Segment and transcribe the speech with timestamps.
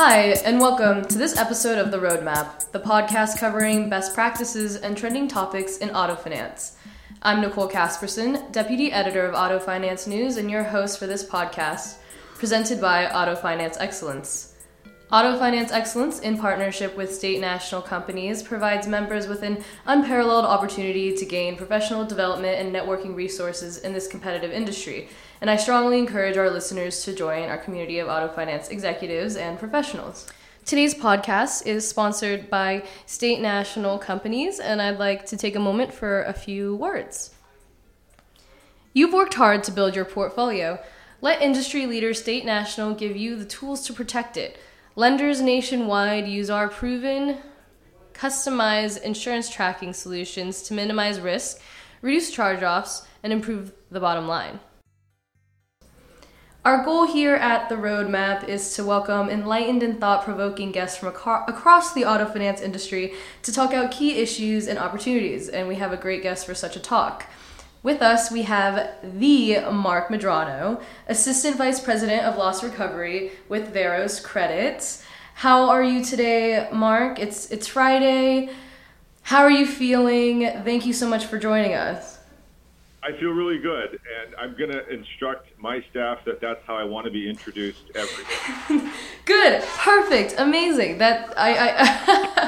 [0.00, 4.96] Hi, and welcome to this episode of The Roadmap, the podcast covering best practices and
[4.96, 6.76] trending topics in auto finance.
[7.20, 11.96] I'm Nicole Casperson, Deputy Editor of Auto Finance News, and your host for this podcast,
[12.36, 14.54] presented by Auto Finance Excellence.
[15.10, 21.16] Auto Finance Excellence, in partnership with state national companies, provides members with an unparalleled opportunity
[21.16, 25.08] to gain professional development and networking resources in this competitive industry.
[25.40, 29.58] And I strongly encourage our listeners to join our community of auto finance executives and
[29.58, 30.30] professionals.
[30.66, 35.94] Today's podcast is sponsored by state national companies, and I'd like to take a moment
[35.94, 37.34] for a few words.
[38.92, 40.78] You've worked hard to build your portfolio.
[41.22, 44.58] Let industry leader State National give you the tools to protect it.
[44.98, 47.38] Lenders nationwide use our proven,
[48.12, 51.60] customized insurance tracking solutions to minimize risk,
[52.02, 54.58] reduce charge offs, and improve the bottom line.
[56.64, 61.10] Our goal here at the Roadmap is to welcome enlightened and thought provoking guests from
[61.10, 65.92] across the auto finance industry to talk out key issues and opportunities, and we have
[65.92, 67.26] a great guest for such a talk.
[67.82, 74.18] With us, we have the Mark Medrano, Assistant Vice President of Loss Recovery with Veros
[74.18, 75.04] Credit.
[75.34, 77.20] How are you today, Mark?
[77.20, 78.50] It's it's Friday.
[79.22, 80.40] How are you feeling?
[80.64, 82.18] Thank you so much for joining us.
[83.00, 86.82] I feel really good, and I'm going to instruct my staff that that's how I
[86.82, 88.90] want to be introduced every day.
[89.24, 90.98] good, perfect, amazing.
[90.98, 92.47] That I, I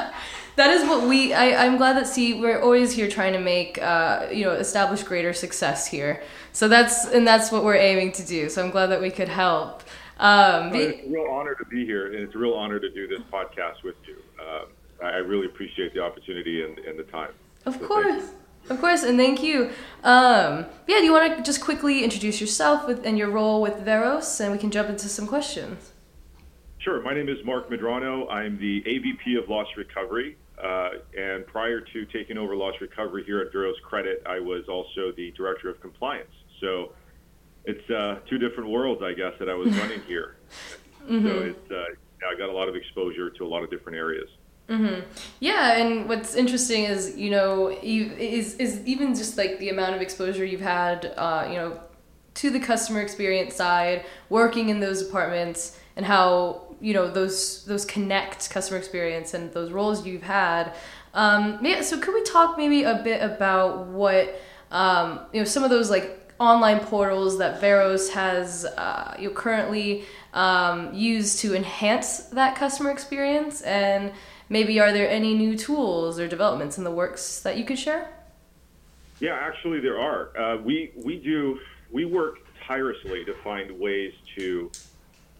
[0.61, 3.81] that is what we I, i'm glad that see we're always here trying to make
[3.81, 6.21] uh, you know establish greater success here
[6.53, 9.29] so that's and that's what we're aiming to do so i'm glad that we could
[9.29, 9.83] help
[10.19, 12.91] um, well, it's a real honor to be here and it's a real honor to
[12.91, 14.67] do this podcast with you um,
[15.03, 17.31] I, really appreciate the opportunity and, and the time
[17.65, 18.31] of so course
[18.69, 19.71] of course, and thank you.
[20.03, 23.83] Um, yeah, do you want to just quickly introduce yourself with, and your role with
[23.83, 25.91] Veros, and we can jump into some questions?
[26.77, 27.01] Sure.
[27.01, 28.31] My name is Mark Medrano.
[28.31, 30.37] I'm the AVP of Loss Recovery.
[30.61, 35.11] Uh, and prior to taking over Loss Recovery here at Veros Credit, I was also
[35.15, 36.31] the Director of Compliance.
[36.59, 36.93] So
[37.65, 40.35] it's uh, two different worlds, I guess, that I was running here.
[41.03, 41.27] mm-hmm.
[41.27, 41.85] So it's, uh,
[42.29, 44.29] I got a lot of exposure to a lot of different areas.
[44.69, 45.01] Mm-hmm.
[45.39, 50.01] Yeah, and what's interesting is you know is is even just like the amount of
[50.01, 51.79] exposure you've had, uh, you know,
[52.35, 57.85] to the customer experience side, working in those departments, and how you know those those
[57.85, 60.73] connect customer experience and those roles you've had.
[61.13, 65.63] Um, yeah, so could we talk maybe a bit about what um, you know some
[65.63, 70.03] of those like online portals that Veros has uh, you know, currently
[70.33, 74.11] um, used to enhance that customer experience, and
[74.49, 78.09] maybe are there any new tools or developments in the works that you could share?
[79.19, 80.35] Yeah, actually there are.
[80.35, 81.59] Uh, we we do
[81.91, 84.71] we work tirelessly to find ways to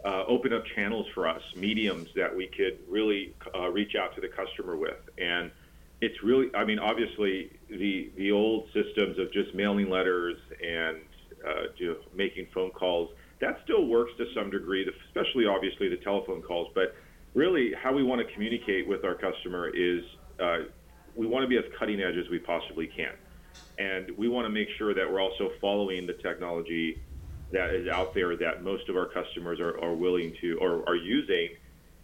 [0.05, 4.21] uh, open up channels for us, mediums that we could really uh, reach out to
[4.21, 4.97] the customer with.
[5.17, 5.51] And
[6.01, 10.97] it's really, I mean, obviously the the old systems of just mailing letters and
[11.47, 13.09] uh, making phone calls
[13.41, 16.69] that still works to some degree, especially obviously the telephone calls.
[16.73, 16.93] But
[17.33, 20.03] really, how we want to communicate with our customer is
[20.39, 20.57] uh,
[21.15, 23.13] we want to be as cutting edge as we possibly can,
[23.77, 27.01] and we want to make sure that we're also following the technology
[27.51, 30.95] that is out there that most of our customers are, are willing to or are
[30.95, 31.49] using.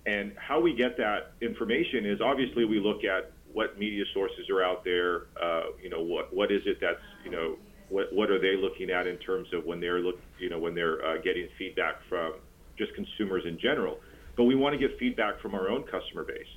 [0.06, 4.64] And how we get that information is obviously we look at what media sources are
[4.64, 5.24] out there.
[5.42, 7.58] Uh, you know, what what is it that's you know
[7.90, 10.76] what what are they looking at in terms of when they're look you know when
[10.76, 12.36] they're uh, getting feedback from
[12.78, 14.00] just consumers in general.
[14.36, 16.48] But we want to get feedback from our own customer base.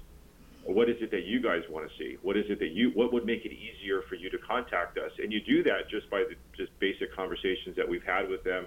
[0.65, 2.19] What is it that you guys want to see?
[2.21, 5.11] What is it that you what would make it easier for you to contact us?
[5.19, 8.67] And you do that just by the just basic conversations that we've had with them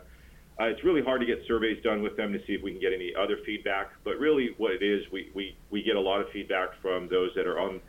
[0.59, 2.80] uh, it's really hard to get surveys done with them to see if we can
[2.80, 3.91] get any other feedback.
[4.03, 7.31] But really, what it is, we, we, we get a lot of feedback from those
[7.36, 7.81] that are on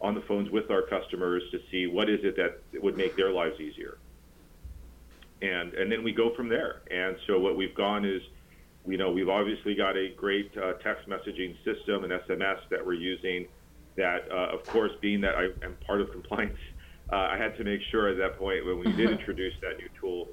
[0.00, 3.32] on the phones with our customers to see what is it that would make their
[3.32, 3.98] lives easier.
[5.42, 6.82] And and then we go from there.
[6.90, 8.22] And so what we've gone is,
[8.86, 12.94] you know, we've obviously got a great uh, text messaging system and SMS that we're
[12.94, 13.46] using.
[13.96, 16.58] That uh, of course, being that I am part of compliance,
[17.12, 19.88] uh, I had to make sure at that point when we did introduce that new
[20.00, 20.28] tool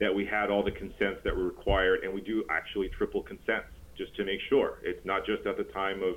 [0.00, 3.68] that we had all the consents that were required, and we do actually triple consents
[3.96, 4.78] just to make sure.
[4.82, 6.16] It's not just at the time of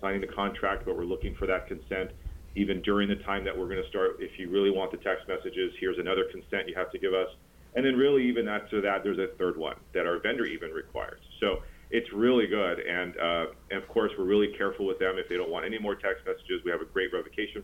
[0.00, 2.10] signing the contract, but we're looking for that consent
[2.54, 4.16] even during the time that we're going to start.
[4.18, 7.28] If you really want the text messages, here's another consent you have to give us.
[7.74, 11.20] And then, really, even after that, there's a third one that our vendor even requires.
[11.40, 12.80] So it's really good.
[12.80, 15.16] And, uh, and of course, we're really careful with them.
[15.18, 17.55] If they don't want any more text messages, we have a great revocation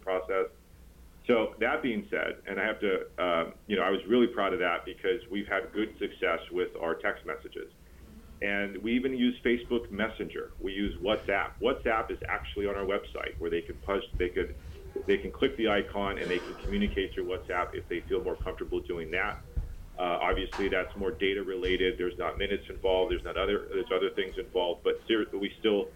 [1.83, 4.61] that being said, and I have to, uh, you know, I was really proud of
[4.61, 7.71] that because we've had good success with our text messages.
[8.43, 10.53] and we even use Facebook Messenger.
[10.61, 11.57] We use WhatsApp.
[11.63, 14.57] WhatsApp is actually on our website where they can push, they could,
[15.07, 18.37] they can click the icon and they can communicate through WhatsApp if they feel more
[18.37, 19.37] comfortable doing that.
[19.99, 21.95] Uh, obviously, that's more data related.
[21.99, 23.13] There's not minutes involved.
[23.13, 23.69] There's not other.
[23.73, 24.83] There's other things involved.
[24.85, 25.93] But seriously, we still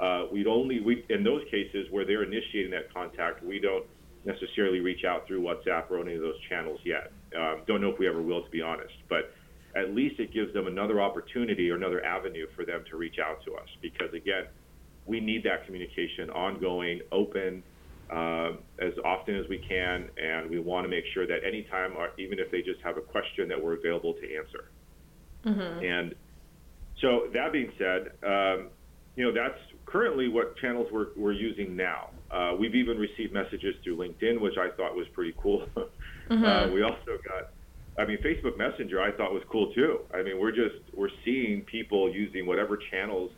[0.00, 3.84] uh, we'd only we in those cases where they're initiating that contact, we don't
[4.28, 7.10] necessarily reach out through WhatsApp or any of those channels yet.
[7.36, 8.94] Um, don't know if we ever will, to be honest.
[9.08, 9.32] But
[9.74, 13.44] at least it gives them another opportunity or another avenue for them to reach out
[13.46, 14.44] to us because again,
[15.06, 17.62] we need that communication ongoing, open,
[18.10, 22.10] uh, as often as we can, and we want to make sure that anytime, or
[22.18, 24.70] even if they just have a question, that we're available to answer.
[25.44, 25.84] Mm-hmm.
[25.84, 26.14] And
[27.00, 28.68] so that being said, um,
[29.16, 32.10] you know that's currently what channels we're, we're using now.
[32.30, 35.66] Uh, we've even received messages through LinkedIn, which I thought was pretty cool.
[35.76, 36.44] mm-hmm.
[36.44, 37.52] uh, we also got,
[37.98, 40.00] I mean, Facebook Messenger I thought was cool too.
[40.12, 43.30] I mean, we're just we're seeing people using whatever channels,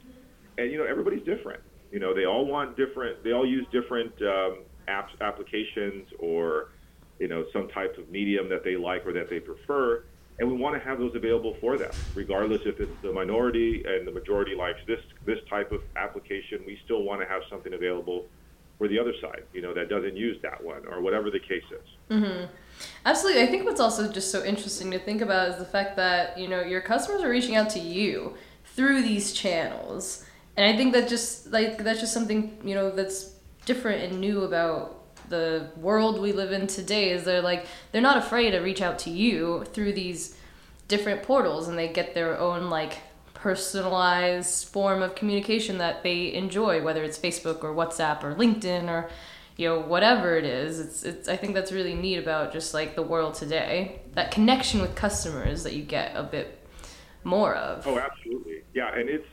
[0.59, 1.61] and you know everybody's different.
[1.93, 3.23] You know, they all want different.
[3.23, 4.59] They all use different um,
[4.89, 6.69] apps, applications, or
[7.21, 10.03] you know, some type of medium that they like or that they prefer.
[10.39, 14.09] And we want to have those available for them, regardless if it's the minority and
[14.09, 16.63] the majority likes this this type of application.
[16.67, 18.25] We still want to have something available
[18.81, 21.65] for the other side, you know, that doesn't use that one or whatever the case
[21.71, 22.17] is.
[22.17, 22.47] Mm-hmm.
[23.05, 23.43] Absolutely.
[23.43, 26.49] I think what's also just so interesting to think about is the fact that, you
[26.49, 28.33] know, your customers are reaching out to you
[28.65, 30.25] through these channels.
[30.57, 33.35] And I think that just like that's just something, you know, that's
[33.67, 34.97] different and new about
[35.29, 38.99] the world we live in today is they're like they're not afraid to reach out
[39.01, 40.39] to you through these
[40.89, 42.97] different portals and they get their own like
[43.41, 49.09] personalized form of communication that they enjoy whether it's Facebook or WhatsApp or LinkedIn or
[49.57, 50.79] you know whatever it is.
[50.79, 54.01] It's it's I think that's really neat about just like the world today.
[54.13, 56.67] That connection with customers that you get a bit
[57.25, 57.87] more of.
[57.87, 58.63] Oh absolutely.
[58.75, 59.27] Yeah and it's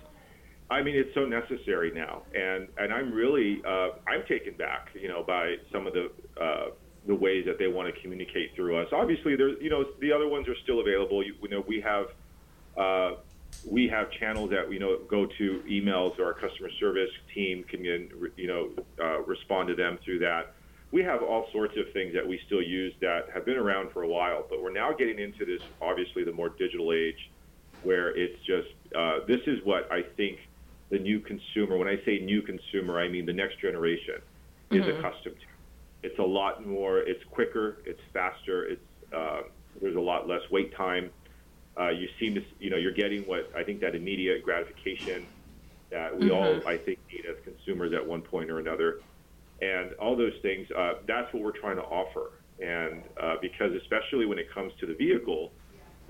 [0.70, 5.08] I mean, it's so necessary now, and and I'm really uh, I'm taken back, you
[5.08, 6.12] know, by some of the
[6.42, 6.72] uh,
[7.08, 8.90] the ways that they want to communicate through us.
[8.92, 11.24] Obviously, there's you know the other ones are still available.
[11.24, 12.08] You, you know, we have
[12.78, 13.18] uh,
[13.66, 17.84] we have channels that you know go to emails, or our customer service team can
[17.84, 18.70] you know
[19.00, 20.54] uh, respond to them through that.
[20.92, 24.04] We have all sorts of things that we still use that have been around for
[24.04, 27.30] a while, but we're now getting into this obviously the more digital age,
[27.84, 30.40] where it's just uh, this is what I think
[30.90, 34.16] the new consumer, when I say new consumer, I mean the next generation,
[34.72, 35.06] is mm-hmm.
[35.06, 35.46] accustomed to.
[36.04, 38.82] It's a lot more, it's quicker, it's faster, it's,
[39.14, 39.42] uh,
[39.82, 41.10] there's a lot less wait time.
[41.80, 45.26] Uh, you seem to, you know, you're getting what I think that immediate gratification
[45.90, 46.36] that we mm-hmm.
[46.36, 49.00] all, I think, need as consumers at one point or another.
[49.62, 52.32] And all those things, uh, that's what we're trying to offer.
[52.60, 55.52] And uh, because, especially when it comes to the vehicle,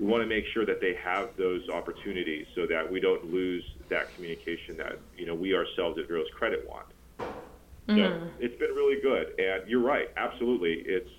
[0.00, 3.64] we want to make sure that they have those opportunities so that we don't lose
[3.88, 6.86] that communication that you know we ourselves at Veros Credit want.
[7.88, 7.96] Mm-hmm.
[7.98, 10.82] So it's been really good, and you're right, absolutely.
[10.86, 11.10] It's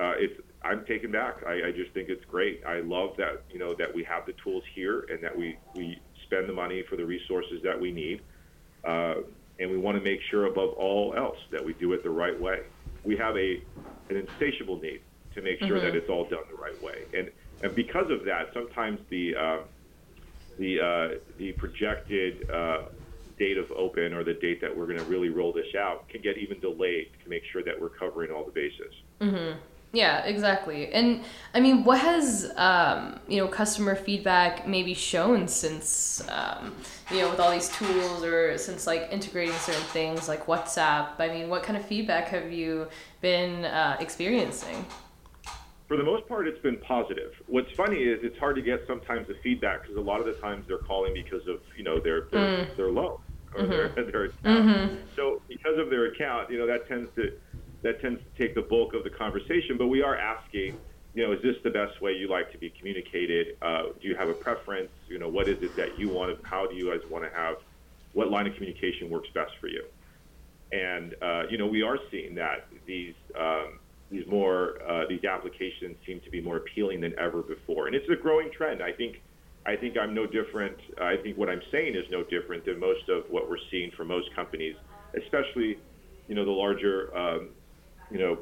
[0.00, 1.42] uh, it's I'm taken back.
[1.46, 2.62] I, I just think it's great.
[2.66, 6.00] I love that you know that we have the tools here and that we we
[6.24, 8.20] spend the money for the resources that we need,
[8.84, 9.14] uh,
[9.58, 12.38] and we want to make sure above all else that we do it the right
[12.38, 12.60] way.
[13.04, 13.62] We have a
[14.10, 15.00] an insatiable need
[15.34, 15.86] to make sure mm-hmm.
[15.86, 17.30] that it's all done the right way, and
[17.62, 19.58] and because of that, sometimes the uh,
[20.58, 22.82] the uh, the projected uh,
[23.38, 26.20] date of open or the date that we're going to really roll this out can
[26.20, 28.94] get even delayed to make sure that we're covering all the bases.
[29.20, 29.58] Mm-hmm.
[29.92, 30.92] Yeah, exactly.
[30.92, 36.74] And I mean, what has um, you know customer feedback maybe shown since um,
[37.10, 41.18] you know with all these tools or since like integrating certain things like WhatsApp?
[41.18, 42.86] I mean, what kind of feedback have you
[43.20, 44.86] been uh, experiencing?
[45.90, 47.32] for the most part, it's been positive.
[47.48, 50.34] What's funny is it's hard to get sometimes the feedback because a lot of the
[50.34, 52.76] times they're calling because of you know their their, mm.
[52.76, 53.18] their loan
[53.56, 53.70] or mm-hmm.
[53.70, 54.44] their their account.
[54.44, 54.94] Mm-hmm.
[55.16, 57.32] So because of their account, you know that tends to
[57.82, 59.76] that tends to take the bulk of the conversation.
[59.78, 60.78] But we are asking,
[61.14, 63.56] you know, is this the best way you like to be communicated?
[63.62, 64.90] Uh, do you have a preference?
[65.08, 66.38] You know, what is it that you want?
[66.44, 67.56] How do you guys want to have?
[68.12, 69.84] What line of communication works best for you?
[70.72, 73.14] And uh, you know, we are seeing that these.
[73.38, 73.78] Um,
[74.10, 78.08] these more uh, these applications seem to be more appealing than ever before, and it's
[78.10, 78.82] a growing trend.
[78.82, 79.22] I think
[79.66, 80.76] I think I'm no different.
[81.00, 84.08] I think what I'm saying is no different than most of what we're seeing from
[84.08, 84.74] most companies,
[85.16, 85.78] especially
[86.28, 87.50] you know the larger um,
[88.10, 88.38] you know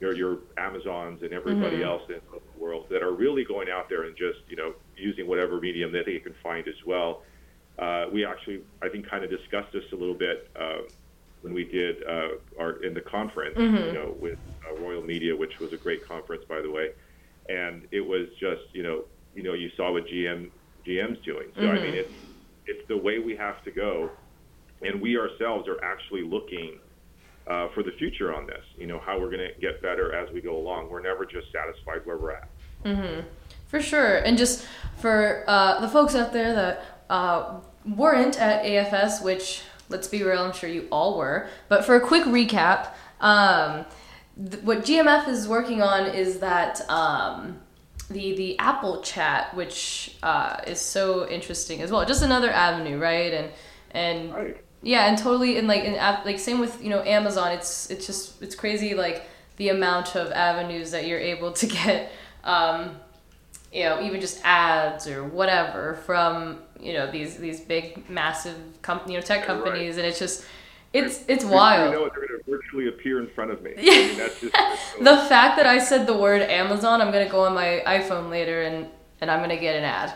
[0.00, 1.88] your your Amazons and everybody mm-hmm.
[1.88, 5.26] else in the world that are really going out there and just you know using
[5.26, 7.22] whatever medium that they can find as well.
[7.78, 10.50] Uh, we actually I think kind of discussed this a little bit.
[10.58, 10.82] Uh,
[11.42, 13.76] when we did uh, our in the conference, mm-hmm.
[13.76, 16.90] you know, with uh, Royal Media, which was a great conference, by the way.
[17.48, 19.04] And it was just, you know,
[19.34, 20.50] you know, you saw what GM
[20.84, 21.48] GM's doing.
[21.54, 21.76] So mm-hmm.
[21.76, 22.12] I mean, it's
[22.66, 24.10] it's the way we have to go,
[24.82, 26.80] and we ourselves are actually looking
[27.46, 28.64] uh, for the future on this.
[28.76, 30.90] You know how we're going to get better as we go along.
[30.90, 32.48] We're never just satisfied where we're at.
[32.84, 33.26] Mm-hmm.
[33.68, 34.66] For sure, and just
[34.98, 40.40] for uh, the folks out there that uh, weren't at AFS, which let's be real,
[40.40, 41.48] I'm sure you all were.
[41.68, 43.84] But for a quick recap, um,
[44.36, 46.88] th- what GMF is working on is that.
[46.90, 47.60] Um,
[48.08, 52.04] the the Apple Chat, which uh, is so interesting as well.
[52.04, 53.32] Just another avenue, right?
[53.32, 53.50] And
[53.90, 54.64] and Right.
[54.82, 57.52] Yeah, and totally, and like and like same with you know Amazon.
[57.52, 62.12] It's it's just it's crazy like the amount of avenues that you're able to get.
[62.44, 62.96] Um,
[63.72, 69.14] you know, even just ads or whatever from you know these these big massive company,
[69.14, 69.64] you know, tech Yeah, right.
[69.64, 70.44] companies, and it's just
[70.92, 71.92] it's it's I wild.
[71.92, 73.72] know they're going to virtually appear in front of me.
[73.76, 73.90] I Yeah.
[73.92, 77.28] mean, that's just, that's so- the fact that I said the word Amazon, I'm gonna
[77.28, 78.86] go on my iPhone later and
[79.20, 80.14] and I'm gonna get an ad.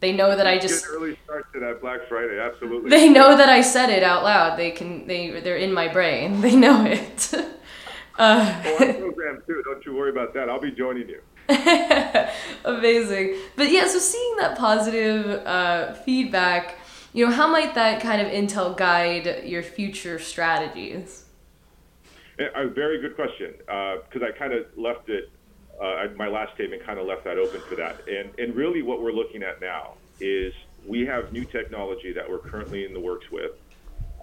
[0.00, 2.40] They know that I just Get early start to that Black Friday.
[2.40, 2.88] Absolutely.
[2.88, 4.58] they know that I said it out loud.
[4.58, 6.40] They can they they're in my brain.
[6.50, 7.32] They know it.
[8.18, 9.62] uh, Oh, I'm programmed too.
[9.66, 10.48] Don't you worry about that.
[10.48, 11.20] I'll be joining you.
[12.64, 13.36] Amazing.
[13.56, 16.78] But yeah, so seeing that positive uh, feedback,
[17.12, 21.24] you know, how might that kind of intel guide your future strategies?
[22.38, 25.30] A a very good question because I kind of left it.
[25.80, 28.02] Uh, I- my last statement kind of left that open for that.
[28.06, 30.52] And and really, what we're looking at now is
[30.84, 33.52] we have new technology that we're currently in the works with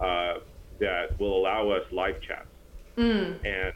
[0.01, 0.35] uh,
[0.79, 2.49] that will allow us live chats.
[3.43, 3.73] And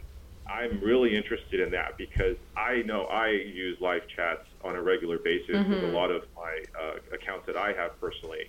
[0.49, 5.19] I'm really interested in that because I know I use live chats on a regular
[5.23, 8.45] basis with a lot of my uh, accounts that I have personally,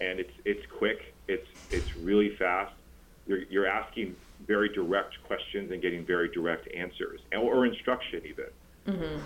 [0.00, 2.74] and it's it's quick, it's it's really fast.
[3.26, 8.46] You're you're asking very direct questions and getting very direct answers, or, or instruction even.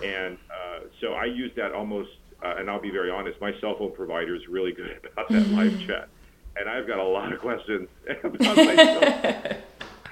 [0.03, 2.09] And uh, so I use that almost,
[2.43, 5.47] uh, and I'll be very honest, my cell phone provider is really good about that
[5.49, 6.09] live chat,
[6.55, 7.87] and I've got a lot of questions
[8.23, 9.63] about myself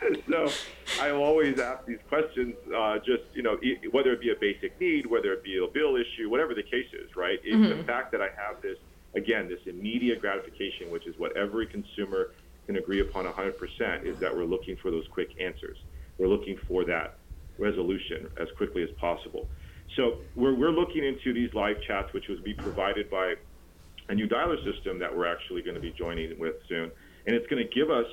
[0.30, 0.50] so
[1.02, 4.80] I always ask these questions, uh, just you know, e- whether it be a basic
[4.80, 7.40] need, whether it be a bill issue, whatever the case is, right?
[7.44, 8.78] It's the fact that I have this
[9.16, 12.32] again, this immediate gratification, which is what every consumer
[12.68, 15.78] can agree upon 100%, is that we're looking for those quick answers.
[16.18, 17.19] We're looking for that
[17.60, 19.48] resolution as quickly as possible.
[19.96, 23.36] So we're, we're looking into these live chats, which will be provided by
[24.10, 26.92] a new dialer system that we're actually going to be joining with soon.
[27.26, 28.06] And it's going to give us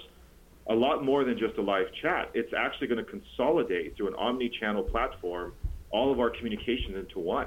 [0.69, 2.31] a lot more than just a live chat.
[2.35, 5.53] It's actually going to consolidate through an omni-channel platform
[5.91, 7.47] all of our communications into one.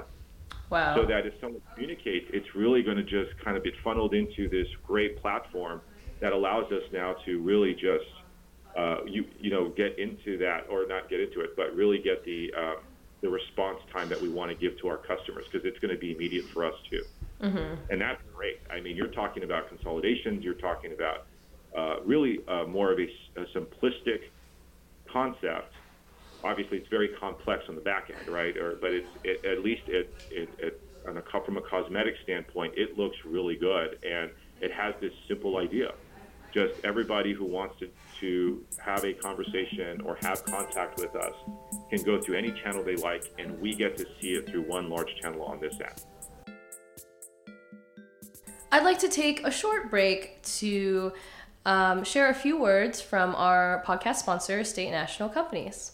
[0.70, 0.94] Wow.
[0.94, 4.48] So that if someone communicates, it's really going to just kind of get funneled into
[4.48, 5.80] this great platform
[6.20, 8.06] that allows us now to really just
[8.76, 12.24] uh, you you know get into that or not get into it, but really get
[12.24, 12.76] the um,
[13.22, 15.98] the response time that we want to give to our customers because it's going to
[15.98, 17.02] be immediate for us too.
[17.90, 18.56] And that's great.
[18.70, 20.44] I mean, you're talking about consolidations.
[20.44, 21.26] You're talking about
[21.76, 23.08] uh, really uh, more of a
[23.56, 24.20] simplistic
[25.12, 25.74] concept.
[26.42, 28.56] Obviously, it's very complex on the back end, right?
[28.56, 32.74] Or, but it's it, at least it, it, it on a, from a cosmetic standpoint,
[32.76, 35.88] it looks really good, and it has this simple idea.
[36.52, 37.88] Just everybody who wants to,
[38.20, 41.34] to have a conversation or have contact with us
[41.90, 44.90] can go through any channel they like, and we get to see it through one
[44.90, 46.00] large channel on this app.
[48.72, 51.12] I'd like to take a short break to
[51.66, 55.92] um, share a few words from our podcast sponsor, State National Companies.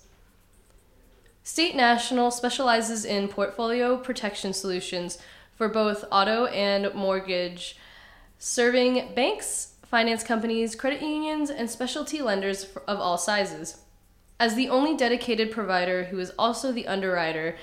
[1.42, 5.18] State National specializes in portfolio protection solutions
[5.54, 7.76] for both auto and mortgage,
[8.38, 13.78] serving banks, finance companies, credit unions, and specialty lenders of all sizes.
[14.38, 17.56] As the only dedicated provider who is also the underwriter,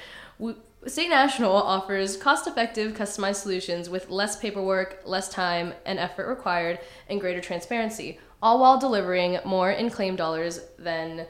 [0.85, 6.79] State National offers cost effective, customized solutions with less paperwork, less time and effort required,
[7.07, 11.25] and greater transparency, all while delivering more in claim dollars than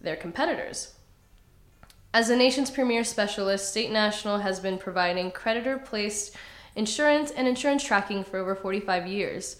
[0.00, 0.94] their competitors.
[2.12, 6.34] As the nation's premier specialist, State National has been providing creditor placed
[6.74, 9.56] insurance and insurance tracking for over 45 years.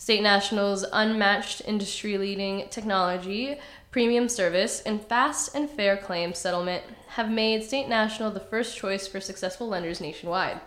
[0.00, 3.56] State National's unmatched industry leading technology,
[3.90, 9.06] premium service, and fast and fair claim settlement have made State National the first choice
[9.06, 10.58] for successful lenders nationwide.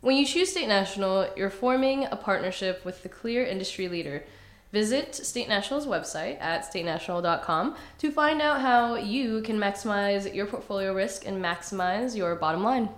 [0.00, 4.24] When you choose State National, you're forming a partnership with the clear industry leader.
[4.72, 10.92] Visit State National's website at statenational.com to find out how you can maximize your portfolio
[10.92, 12.88] risk and maximize your bottom line.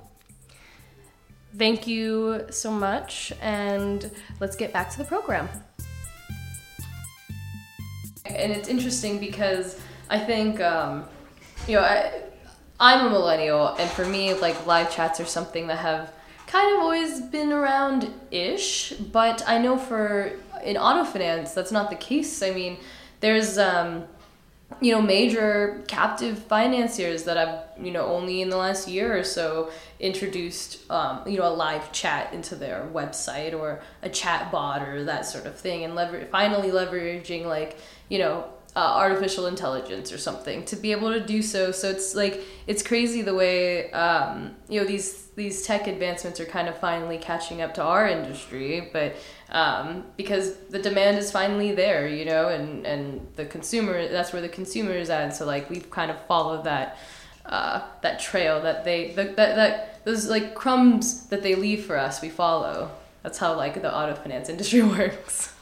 [1.56, 5.48] Thank you so much, and let's get back to the program.
[8.24, 9.78] And it's interesting because
[10.08, 11.04] I think, um,
[11.68, 12.22] you know, I,
[12.80, 16.12] I'm a millennial, and for me, like live chats are something that have
[16.46, 20.32] kind of always been around ish, but I know for
[20.64, 22.42] in auto finance that's not the case.
[22.42, 22.78] I mean,
[23.20, 24.04] there's um,
[24.80, 29.24] you know major captive financiers that have you know only in the last year or
[29.24, 34.82] so introduced um, you know a live chat into their website or a chat bot
[34.82, 40.12] or that sort of thing and lever- finally leveraging like you know uh, artificial intelligence
[40.12, 41.72] or something to be able to do so.
[41.72, 46.46] So it's like it's crazy the way um, you know these these tech advancements are
[46.46, 49.14] kind of finally catching up to our industry, but
[49.50, 54.42] um, because the demand is finally there, you know, and and the consumer that's where
[54.42, 55.22] the consumer is at.
[55.22, 56.96] And so like we've kind of followed that
[57.44, 61.98] uh, that trail that they the, that that those like crumbs that they leave for
[61.98, 62.90] us, we follow.
[63.22, 65.54] That's how like the auto finance industry works.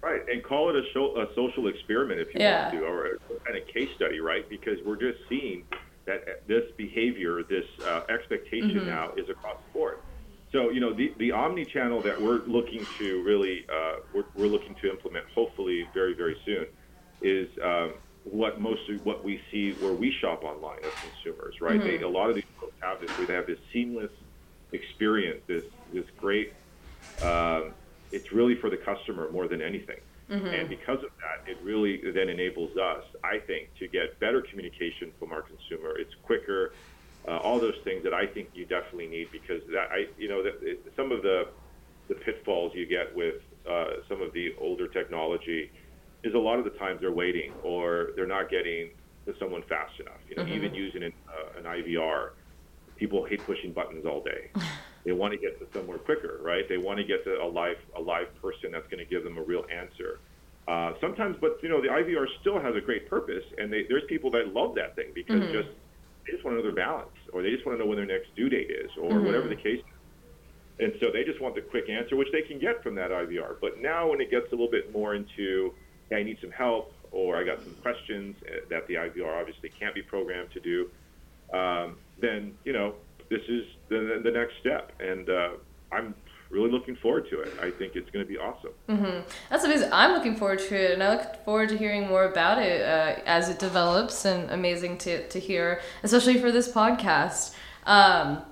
[0.00, 2.68] Right, and call it a, show, a social experiment if you yeah.
[2.68, 4.48] want to, or a kind of case study, right?
[4.48, 5.64] Because we're just seeing
[6.04, 8.86] that this behavior, this uh, expectation mm-hmm.
[8.86, 9.98] now is across the board.
[10.50, 14.46] So, you know, the, the omni channel that we're looking to really, uh, we're, we're,
[14.46, 16.66] looking to implement hopefully very, very soon
[17.20, 17.92] is um,
[18.24, 21.78] what most of what we see where we shop online as consumers, right?
[21.78, 21.86] Mm-hmm.
[21.86, 24.12] They, a lot of these folks have this, where they have this seamless
[24.72, 26.54] experience, this, this great,
[27.22, 27.74] um,
[28.12, 30.00] it's really for the customer more than anything.
[30.30, 30.46] Mm-hmm.
[30.46, 35.12] And because of that, it really then enables us, I think, to get better communication
[35.18, 35.98] from our consumer.
[35.98, 36.72] It's quicker,
[37.26, 40.42] uh, all those things that I think you definitely need because that I, you know,
[40.42, 41.48] that, it, some of the
[42.08, 43.36] the pitfalls you get with
[43.70, 45.70] uh, some of the older technology
[46.24, 48.88] is a lot of the times they're waiting or they're not getting
[49.26, 50.16] to someone fast enough.
[50.28, 50.54] You know, mm-hmm.
[50.54, 52.30] even using an, uh, an IVR,
[52.96, 54.50] people hate pushing buttons all day.
[55.08, 56.68] They want to get to somewhere quicker, right?
[56.68, 59.38] They want to get to a live a live person that's going to give them
[59.38, 60.20] a real answer.
[60.68, 64.02] Uh, sometimes, but you know, the IVR still has a great purpose, and they, there's
[64.06, 65.52] people that love that thing because mm-hmm.
[65.52, 65.68] just
[66.26, 68.04] they just want to know their balance, or they just want to know when their
[68.04, 69.24] next due date is, or mm-hmm.
[69.24, 69.80] whatever the case.
[69.80, 70.84] is.
[70.84, 73.56] And so they just want the quick answer, which they can get from that IVR.
[73.62, 75.72] But now, when it gets a little bit more into,
[76.10, 79.70] hey, I need some help, or I got some questions uh, that the IVR obviously
[79.70, 80.90] can't be programmed to do,
[81.56, 82.94] um, then you know
[83.30, 84.92] this is the, the next step.
[85.00, 85.50] And uh,
[85.92, 86.14] I'm
[86.50, 87.52] really looking forward to it.
[87.60, 88.70] I think it's going to be awesome.
[88.88, 89.20] Mm-hmm.
[89.50, 89.90] That's amazing.
[89.92, 93.20] I'm looking forward to it, and I look forward to hearing more about it uh,
[93.26, 94.24] as it develops.
[94.24, 97.54] And amazing to to hear, especially for this podcast.
[97.84, 98.42] Um,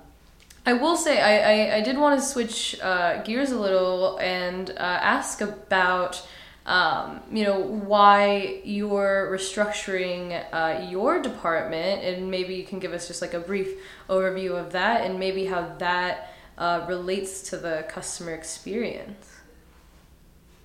[0.65, 4.69] I will say I, I, I did want to switch uh, gears a little and
[4.71, 6.27] uh, ask about
[6.67, 13.07] um, you know, why you're restructuring uh, your department, and maybe you can give us
[13.07, 17.85] just like a brief overview of that, and maybe how that uh, relates to the
[17.87, 19.37] customer experience.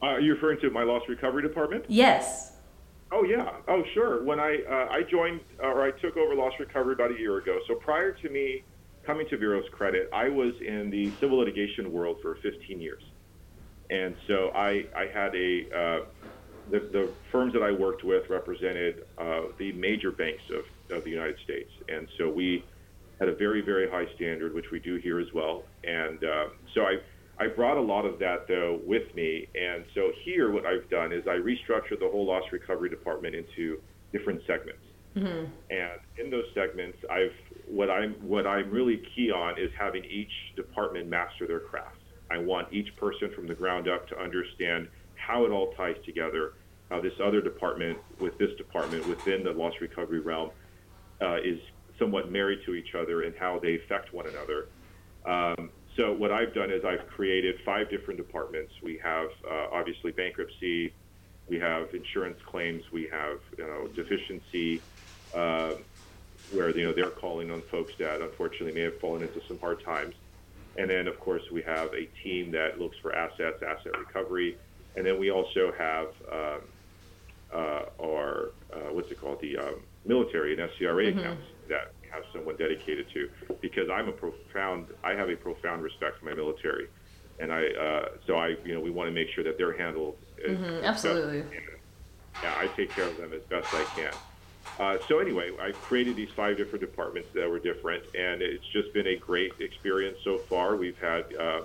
[0.02, 1.84] Uh, are you referring to my loss recovery department?
[1.86, 2.56] Yes.
[3.12, 3.52] Oh yeah.
[3.68, 4.24] Oh sure.
[4.24, 7.60] When I uh, I joined or I took over loss recovery about a year ago.
[7.68, 8.64] So prior to me
[9.06, 13.02] coming to Veros Credit, I was in the civil litigation world for 15 years
[13.92, 16.04] and so I, I had a uh,
[16.70, 21.10] the, the firms that I worked with represented uh, the major banks of, of the
[21.10, 22.64] United States, and so we
[23.20, 25.64] had a very very high standard, which we do here as well.
[25.84, 26.96] And uh, so I
[27.38, 31.12] I brought a lot of that though with me, and so here what I've done
[31.12, 33.78] is I restructured the whole loss recovery department into
[34.10, 34.82] different segments.
[35.16, 35.44] Mm-hmm.
[35.70, 37.34] And in those segments, I've
[37.66, 41.96] what I'm what I'm really key on is having each department master their craft.
[42.32, 46.54] I want each person from the ground up to understand how it all ties together,
[46.90, 50.50] how this other department with this department within the loss recovery realm
[51.20, 51.58] uh, is
[51.98, 54.68] somewhat married to each other and how they affect one another.
[55.26, 58.72] Um, so what I've done is I've created five different departments.
[58.82, 60.94] We have uh, obviously bankruptcy,
[61.48, 64.82] we have insurance claims, we have you know, deficiency,
[65.34, 65.74] uh,
[66.50, 69.84] where you know they're calling on folks that unfortunately may have fallen into some hard
[69.84, 70.14] times.
[70.76, 74.56] And then, of course, we have a team that looks for assets, asset recovery.
[74.96, 76.60] And then we also have um,
[77.52, 81.18] uh, our, uh, what's it called, the um, military and SCRA mm-hmm.
[81.18, 83.28] accounts that we have someone dedicated to
[83.60, 86.88] because I'm a profound, I have a profound respect for my military.
[87.38, 90.16] And I, uh, so I, you know, we want to make sure that they're handled.
[90.46, 90.84] Mm-hmm.
[90.84, 91.44] Absolutely.
[92.42, 94.12] Yeah, I take care of them as best I can.
[94.78, 98.92] Uh, so anyway, I've created these five different departments that were different, and it's just
[98.92, 100.76] been a great experience so far.
[100.76, 101.62] We've had uh,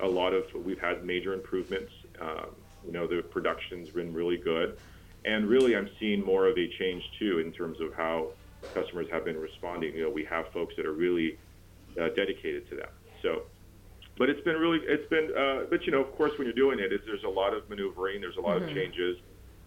[0.00, 1.92] a lot of we've had major improvements.
[2.20, 2.54] Um,
[2.84, 4.78] you know, the production's been really good,
[5.24, 8.28] and really, I'm seeing more of a change too in terms of how
[8.74, 9.94] customers have been responding.
[9.94, 11.38] You know, we have folks that are really
[12.00, 12.92] uh, dedicated to that.
[13.22, 13.42] So,
[14.18, 16.78] but it's been really, it's been, uh, but you know, of course, when you're doing
[16.78, 18.68] it, there's a lot of maneuvering, there's a lot mm-hmm.
[18.68, 19.18] of changes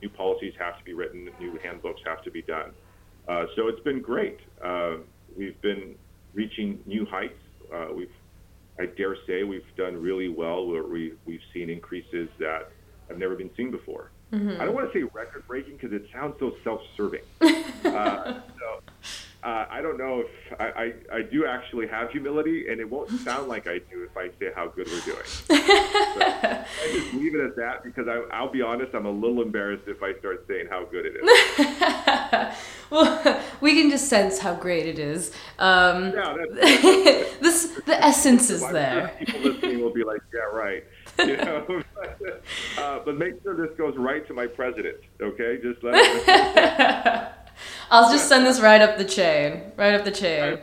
[0.01, 2.71] new policies have to be written, new handbooks have to be done.
[3.27, 4.39] Uh, so it's been great.
[4.63, 4.97] Uh,
[5.37, 5.95] we've been
[6.33, 7.39] reaching new heights.
[7.73, 8.11] Uh, we've
[8.79, 10.65] I dare say we've done really well.
[10.65, 12.71] Where we we've seen increases that
[13.09, 14.11] have never been seen before.
[14.31, 14.61] Mm-hmm.
[14.61, 17.21] I don't want to say record breaking because it sounds so self serving.
[17.41, 18.81] uh, so,
[19.41, 23.09] uh, I don't know if I, I, I, do actually have humility, and it won't
[23.21, 25.23] sound like I do if I say how good we're doing.
[25.25, 29.41] so I just leave it at that because I, I'll be honest, I'm a little
[29.41, 32.57] embarrassed if I start saying how good it is.
[32.89, 35.31] well, we can just sense how great it is.
[35.57, 39.15] Um, yeah, that's, this, the essence is there.
[39.19, 40.83] People listening will be like, yeah, right.
[41.17, 41.83] You know,
[42.77, 44.97] uh, but make sure this goes right to my president.
[45.21, 47.38] Okay, just let.
[47.91, 50.59] I'll just send this right up the chain, right up the chain.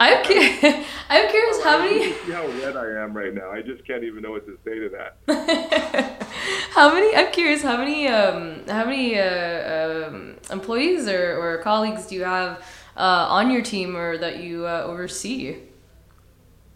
[0.00, 2.12] I'm, cu- I'm curious how many.
[2.12, 3.50] See how red I am right now.
[3.50, 6.26] I just can't even know what to say to that.
[6.72, 7.14] how many?
[7.14, 7.62] I'm curious.
[7.62, 8.08] How many?
[8.08, 12.62] Um, how many uh, um, employees or, or colleagues do you have
[12.96, 15.56] uh, on your team or that you uh, oversee?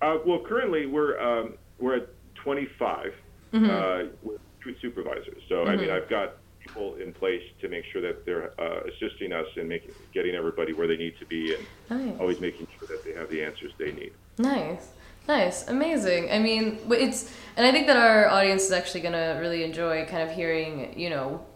[0.01, 3.13] Uh, well, currently we're um, we're at 25
[3.53, 3.71] mm-hmm.
[3.71, 5.43] Uh, with two supervisors.
[5.49, 5.71] So mm-hmm.
[5.71, 5.97] I mean, mm-hmm.
[5.97, 6.37] I've got
[6.73, 10.73] people in place to make sure that they're uh, assisting us in making getting everybody
[10.73, 12.21] where they need to be and nice.
[12.21, 14.13] always making sure that they have the answers they need.
[14.39, 14.89] Nice.
[15.29, 16.33] Nice, amazing.
[16.33, 20.05] I mean, it's, and I think that our audience is actually going to really enjoy
[20.07, 21.47] kind of hearing, you know,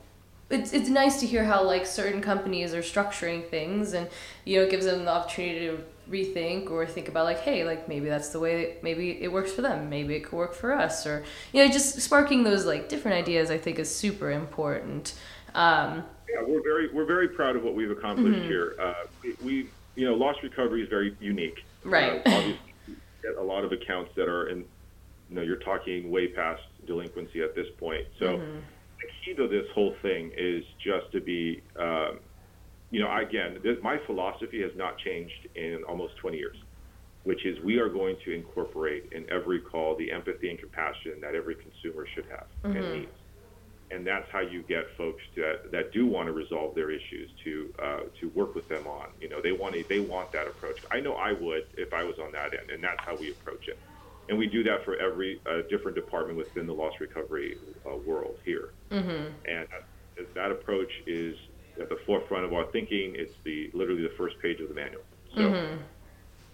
[0.49, 4.09] it's it's nice to hear how like certain companies are structuring things, and
[4.45, 7.89] you know, it gives them the opportunity to rethink or think about like hey like
[7.89, 11.05] maybe that's the way maybe it works for them maybe it could work for us
[11.05, 15.15] or you know just sparking those like different ideas i think is super important.
[15.55, 18.49] Um, yeah we're very we're very proud of what we've accomplished mm-hmm.
[18.49, 18.77] here.
[18.81, 21.65] Uh, we, we, you know loss recovery is very unique.
[21.85, 22.23] Right.
[22.27, 22.59] Uh, obviously
[23.23, 27.43] get a lot of accounts that are in you know you're talking way past delinquency
[27.43, 28.07] at this point.
[28.19, 28.59] So mm-hmm.
[29.01, 32.21] the key to this whole thing is just to be um,
[32.91, 36.57] you know, again, this, my philosophy has not changed in almost 20 years,
[37.25, 41.35] which is we are going to incorporate in every call the empathy and compassion that
[41.35, 42.77] every consumer should have mm-hmm.
[42.77, 43.11] and needs.
[43.89, 47.73] And that's how you get folks to, that do want to resolve their issues to
[47.81, 49.11] uh, to work with them on.
[49.21, 50.81] You know, they want a, they want that approach.
[50.91, 53.69] I know I would if I was on that end, and that's how we approach
[53.69, 53.79] it.
[54.29, 58.39] And we do that for every uh, different department within the loss recovery uh, world
[58.45, 58.71] here.
[58.91, 59.33] Mm-hmm.
[59.49, 59.69] And
[60.35, 61.37] that approach is
[61.79, 63.15] at the forefront of our thinking.
[63.17, 65.03] It's the literally the first page of the manual.
[65.35, 65.77] So mm-hmm.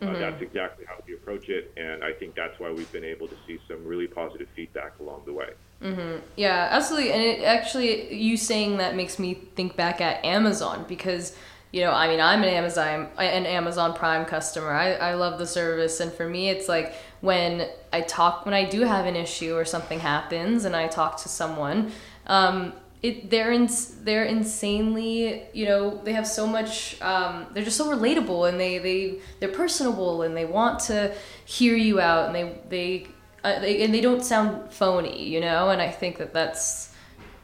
[0.03, 0.21] Uh, mm-hmm.
[0.21, 3.37] that's exactly how we approach it, and I think that's why we've been able to
[3.47, 5.51] see some really positive feedback along the way.
[5.81, 6.19] Mm-hmm.
[6.35, 11.37] Yeah, absolutely, and it actually you saying that makes me think back at Amazon because
[11.73, 14.73] you know, I mean, I'm an Amazon an Amazon Prime customer.
[14.73, 18.69] I, I love the service, and for me, it's like when I talk when I
[18.69, 21.93] do have an issue or something happens, and I talk to someone.
[22.27, 23.69] Um, it they're in,
[24.05, 28.79] they're insanely you know they have so much um, they're just so relatable and they
[28.79, 31.13] they they're personable and they want to
[31.45, 33.07] hear you out and they they,
[33.45, 35.71] uh, they and they don't sound phony you know?
[35.71, 36.91] And I think that that's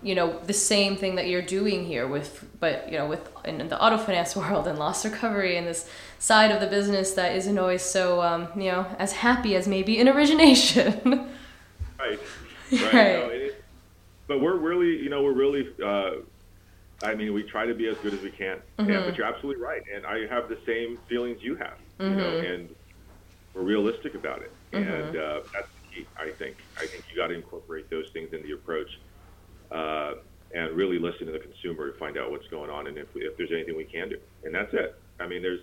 [0.01, 3.67] you know the same thing that you're doing here with but you know with in,
[3.69, 5.91] the auto finance world and loss recovery and this
[6.21, 9.99] side of the business that isn't always so um, you know as happy as maybe
[9.99, 11.31] in origination.
[11.99, 12.21] Right.
[12.71, 12.93] Right, right.
[12.95, 13.48] No,
[14.29, 15.69] but we're really, you know, we're really.
[15.85, 16.23] Uh,
[17.03, 18.59] I mean, we try to be as good as we can.
[18.79, 18.91] Mm-hmm.
[18.91, 21.79] And, but you're absolutely right, and I have the same feelings you have.
[21.99, 22.05] Mm-hmm.
[22.05, 22.53] You know, mm-hmm.
[22.53, 22.75] and
[23.55, 24.89] we're realistic about it, mm-hmm.
[24.89, 26.07] and uh, that's the key.
[26.17, 26.57] I think.
[26.77, 28.99] I think you got to incorporate those things in the approach,
[29.71, 30.15] uh,
[30.55, 33.37] and really listen to the consumer to find out what's going on, and if if
[33.37, 35.01] there's anything we can do, and that's it.
[35.21, 35.61] I mean, there's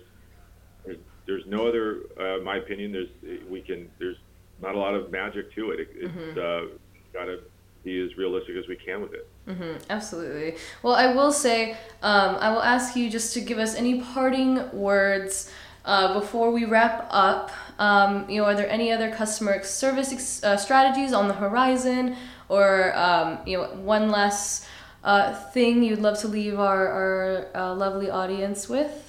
[0.84, 2.00] there's, there's no other.
[2.18, 3.90] Uh, my opinion, there's we can.
[3.98, 4.16] There's
[4.62, 5.80] not a lot of magic to it.
[5.80, 6.66] it it's uh,
[7.12, 7.40] got to
[7.86, 9.28] be as realistic as we can with it.
[9.48, 10.56] Mm-hmm, absolutely.
[10.82, 14.68] Well, I will say, um, I will ask you just to give us any parting
[14.72, 15.50] words
[15.84, 17.52] uh, before we wrap up.
[17.78, 22.16] Um, you know, are there any other customer service ex- uh, strategies on the horizon,
[22.48, 24.66] or um, you know, one last
[25.04, 29.05] uh, thing you'd love to leave our, our uh, lovely audience with?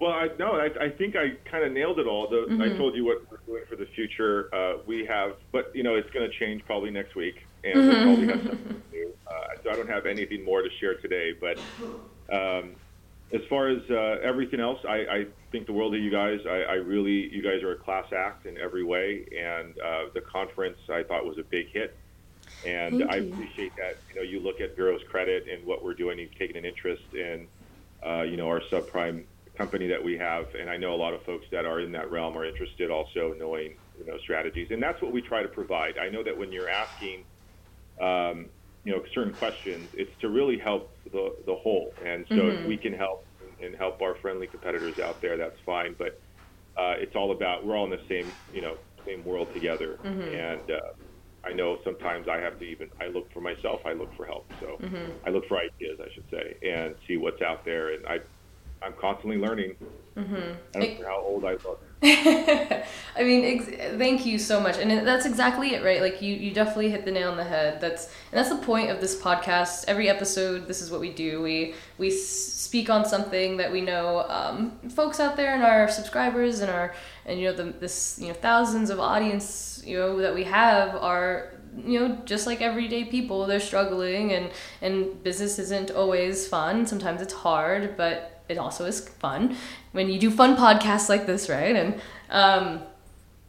[0.00, 2.28] Well, I, no, I, I think I kind of nailed it all.
[2.28, 2.62] The, mm-hmm.
[2.62, 4.54] I told you what we're doing for the future.
[4.54, 7.88] Uh, we have, but you know, it's going to change probably next week, and mm-hmm.
[7.88, 9.12] we'll probably have something to do.
[9.26, 11.32] Uh, so I don't have anything more to share today.
[11.32, 11.58] But
[12.34, 12.74] um,
[13.32, 16.40] as far as uh, everything else, I, I think the world of you guys.
[16.44, 20.20] I, I really, you guys are a class act in every way, and uh, the
[20.20, 21.96] conference I thought was a big hit.
[22.66, 23.32] And Thank I you.
[23.32, 23.96] appreciate that.
[24.10, 26.18] You know, you look at Veros credit and what we're doing.
[26.18, 27.46] You've taken an interest in,
[28.04, 29.24] uh, you know, our subprime
[29.56, 32.10] company that we have, and I know a lot of folks that are in that
[32.10, 35.98] realm are interested also knowing you know strategies, and that's what we try to provide.
[35.98, 37.24] I know that when you're asking,
[38.00, 38.50] um,
[38.84, 42.62] you know, certain questions, it's to really help the the whole, and so mm-hmm.
[42.62, 43.28] if we can help
[43.60, 45.94] and help our friendly competitors out there, that's fine.
[45.98, 46.20] But
[46.76, 50.34] uh, it's all about we're all in the same you know same world together, Mm-hmm.
[50.34, 50.92] and uh,
[51.44, 54.48] I know sometimes I have to even I look for myself, I look for help,
[54.60, 55.12] so Mm-hmm.
[55.26, 58.18] I look for ideas, I should say, and see what's out there, and I
[58.84, 59.76] I'm constantly learning.
[60.16, 60.52] Mm-hmm.
[60.76, 61.82] I don't care how old I look.
[62.02, 66.00] I mean, ex- thank you so much, and that's exactly it, right?
[66.00, 67.80] Like you, you definitely hit the nail on the head.
[67.80, 69.86] That's and that's the point of this podcast.
[69.88, 71.42] Every episode, this is what we do.
[71.42, 76.60] We we speak on something that we know um, folks out there and our subscribers
[76.60, 76.94] and our
[77.26, 80.94] and you know the this you know thousands of audience you know that we have
[80.96, 86.86] are you know just like everyday people they're struggling and and business isn't always fun
[86.86, 89.56] sometimes it's hard but it also is fun.
[89.92, 91.76] When you do fun podcasts like this right?
[91.76, 92.82] And um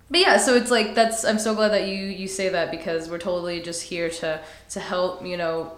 [0.10, 3.10] but yeah so it's like that's i'm so glad that you you say that because
[3.10, 5.71] we're totally just here to to help you know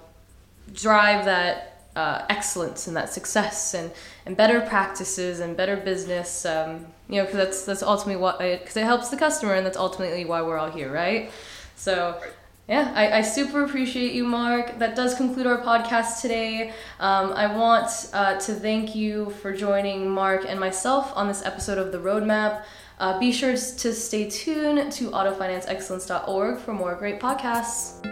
[0.73, 3.89] drive that uh, excellence and that success and,
[4.27, 8.77] and better practices and better business um, you know because that's that's ultimately what because
[8.77, 11.31] it helps the customer and that's ultimately why we're all here right?
[11.75, 12.21] So
[12.67, 14.79] yeah I, I super appreciate you mark.
[14.79, 16.73] That does conclude our podcast today.
[16.99, 21.77] Um, i want uh, to thank you for joining mark and myself on this episode
[21.77, 22.63] of the roadmap.
[22.99, 28.03] Uh, be sure to stay tuned to autofinanceexcellence.org for more great podcasts